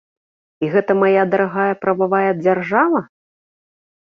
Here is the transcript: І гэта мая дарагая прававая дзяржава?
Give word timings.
І 0.63 0.69
гэта 0.75 0.95
мая 1.01 1.25
дарагая 1.35 1.67
прававая 1.83 2.31
дзяржава? 2.43 2.99